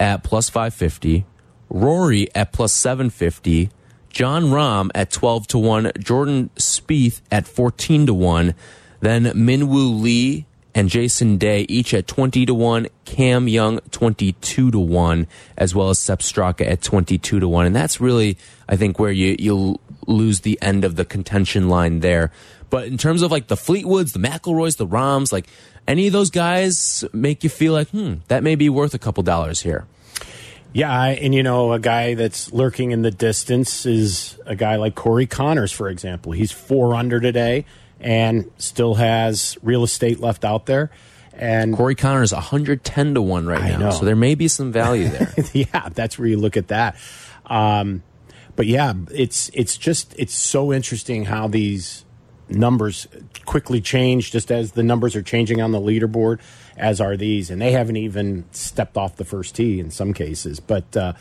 [0.01, 1.27] at plus 550,
[1.69, 3.69] Rory at plus 750,
[4.09, 8.55] Jon Rahm at 12 to 1, Jordan Spieth at 14 to 1,
[9.01, 10.47] then Minwoo Lee
[10.77, 15.89] and Jason Day each at 20 to 1, Cam Young 22 to 1, as well
[15.89, 17.65] as Sepp Straka at 22 to 1.
[17.65, 18.37] And that's really,
[18.69, 22.31] I think, where you, you'll lose the end of the contention line there.
[22.69, 25.47] But in terms of like the Fleetwoods, the McIlroys, the Rahms, like
[25.89, 29.23] any of those guys make you feel like, hmm, that may be worth a couple
[29.23, 29.87] dollars here.
[30.75, 34.95] Yeah, and you know, a guy that's lurking in the distance is a guy like
[34.95, 36.33] Corey Conners, for example.
[36.33, 37.65] He's four under today
[38.01, 40.91] and still has real estate left out there.
[41.33, 43.79] And Corey Connor is 110 to 1 right I now.
[43.79, 43.91] know.
[43.91, 45.35] So there may be some value there.
[45.53, 46.97] yeah, that's where you look at that.
[47.45, 48.03] Um,
[48.57, 52.05] but yeah, it's it's just it's so interesting how these
[52.49, 53.07] numbers
[53.45, 56.41] quickly change, just as the numbers are changing on the leaderboard,
[56.77, 60.59] as are these, and they haven't even stepped off the first tee in some cases.
[60.59, 61.13] But uh,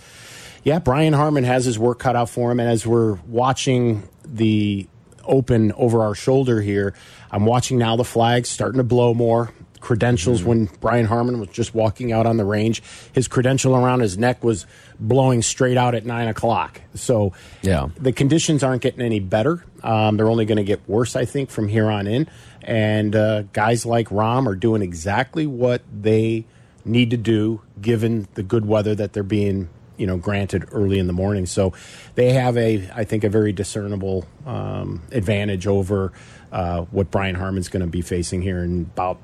[0.64, 4.88] yeah, Brian Harman has his work cut out for him, and as we're watching the
[5.28, 6.94] Open over our shoulder here,
[7.32, 9.52] I'm watching now the flags starting to blow more
[9.82, 12.82] credentials when Brian Harman was just walking out on the range.
[13.14, 14.66] His credential around his neck was
[15.00, 16.82] blowing straight out at nine o'clock.
[16.96, 17.90] So Yeah.
[18.00, 19.64] the conditions aren't getting any better.
[19.84, 22.28] Um, they're only going to get worse, I think, from here on in.
[22.64, 26.46] And uh, guys like Rahm are doing exactly what they
[26.84, 31.08] need to do given the good weather that they're being you know granted early in
[31.08, 31.74] the morning so
[32.16, 36.12] they have a i think a very discernible um, advantage over
[36.52, 39.18] uh, what brian harman's going to be facing here in about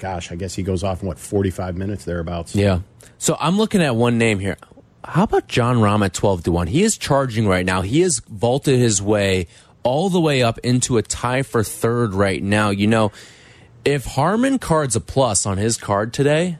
[0.00, 2.80] gosh i guess he goes off in what 45 minutes thereabouts yeah.
[3.18, 4.56] So I'm looking at one name here.
[5.04, 6.66] How about Jon Rahm at 12 to 1?
[6.66, 7.82] He is charging right now.
[7.82, 9.46] He has vaulted his way
[9.82, 12.70] all the way up into a tie for third right now.
[12.70, 13.12] You know,
[13.84, 16.58] if Harman cards a plus on his card today,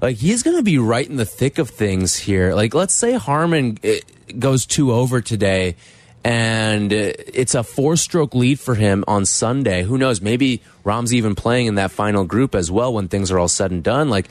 [0.00, 2.54] like he's going to be right in the thick of things here.
[2.54, 4.00] Like let's say Harman eh,
[4.38, 5.76] goes two over today
[6.24, 9.82] and eh, it's a four stroke lead for him on Sunday.
[9.82, 10.20] Who knows?
[10.20, 13.70] Maybe Rahm's even playing in that final group as well when things are all said
[13.70, 14.10] and done.
[14.10, 14.28] Like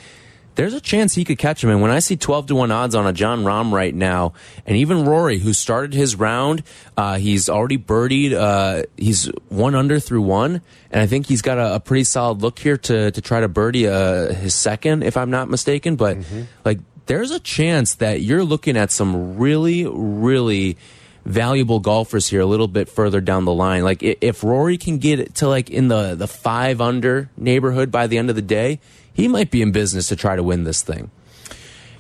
[0.56, 1.70] there's a chance he could catch him.
[1.70, 4.34] And when I see 12 to 1 odds on a Jon Rahm right now,
[4.66, 6.64] and even Rory, who started his round,
[6.98, 10.62] uh, he's already birdied, uh, he's one under through one.
[10.92, 13.48] And I think he's got a, a pretty solid look here to, to try to
[13.48, 15.96] birdie uh, his second, if I'm not mistaken.
[15.96, 16.18] But
[16.66, 20.78] like, there's a chance that you're looking at some really, really
[21.26, 23.84] valuable golfers here a little bit further down the line.
[23.84, 28.18] Like if Rory can get to like in the the five under neighborhood by the
[28.18, 28.80] end of the day,
[29.20, 31.12] he might be in business to try to win this thing.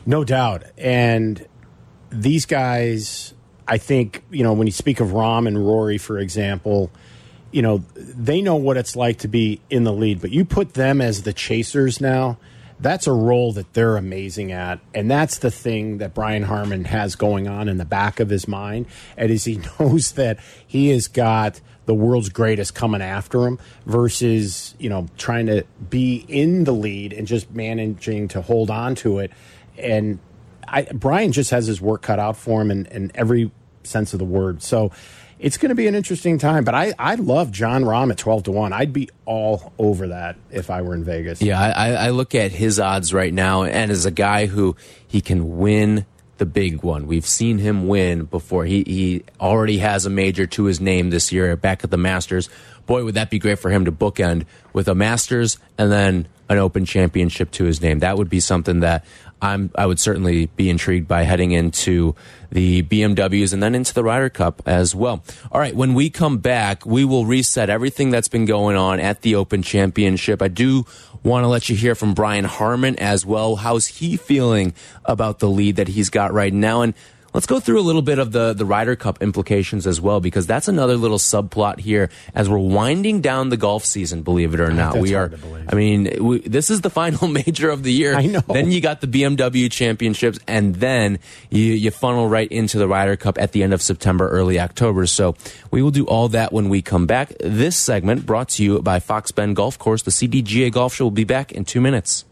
[0.06, 0.64] No doubt.
[0.78, 1.46] And
[2.10, 3.34] these guys,
[3.68, 6.90] I think, you know, when you speak of Rahm and Rory, for example,
[7.52, 10.76] you know, they know what it's like to be in the lead, but you put
[10.76, 12.38] them as the chasers now,
[12.80, 14.80] that's a role that they're amazing at.
[14.94, 18.48] And that's the thing that Brian Harman has going on in the back of his
[18.48, 18.86] mind.
[19.18, 21.60] And is he knows that he has got
[21.90, 27.12] the world's greatest coming after him versus, you know, trying to be in the lead
[27.12, 29.32] and just managing to hold on to it.
[29.76, 30.20] And
[30.68, 33.50] I, Brian just has his work cut out for him in, in every
[33.84, 34.62] sense of the word.
[34.62, 34.92] So
[35.40, 36.64] it's going to be an interesting time.
[36.64, 38.72] But I, I love Jon Rahm at 12 to 1.
[38.72, 41.42] I'd be all over that if I were in Vegas.
[41.42, 44.76] Yeah, I, I look at his odds right now, and as a guy who
[45.08, 46.06] he can win
[46.40, 47.06] the big one.
[47.06, 48.66] We've seen him win before.
[48.66, 52.50] He he already has a major to his name this year back at the Masters.
[52.88, 56.58] Boy, would that be great for him to bookend with a Masters and then an
[56.58, 58.00] Open Championship to his name.
[58.00, 59.06] That would be something that
[59.42, 62.16] I'm I would certainly be intrigued by heading into
[62.52, 65.24] the BMWs and then into the Ryder Cup as well.
[65.52, 69.22] All right, when we come back, we will reset everything that's been going on at
[69.22, 70.42] the Open Championship.
[70.42, 70.86] I do
[71.24, 73.58] want to let you hear from Brian Harman as well.
[73.58, 74.74] How's he feeling
[75.06, 76.82] about the lead that he's got right now?
[76.82, 76.94] And
[77.34, 80.48] Let's go through a little bit of the, the Ryder Cup implications as well, because
[80.48, 84.72] that's another little subplot here as we're winding down the golf season, believe it or
[84.72, 84.98] not.
[84.98, 85.32] we are,
[85.68, 88.16] I mean, we, this is the final major of the year.
[88.16, 88.42] I know.
[88.48, 91.20] Then you got the BMW championships, and then
[91.50, 95.06] you, you funnel right into the Ryder Cup at the end of September, early October.
[95.06, 95.36] So
[95.70, 97.34] we will do all that when we come back.
[97.40, 100.02] This segment brought to you by Fox Bend Golf Course.
[100.02, 102.26] The CDGA Golf Show will be back in two minutes.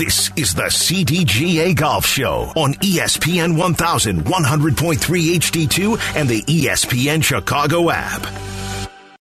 [0.00, 3.99] This is the CDGA Golf Show on ESPN 1000.
[4.06, 8.22] 100.3 HD2 and the ESPN Chicago app.